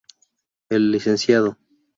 [0.71, 1.57] El Lcdo.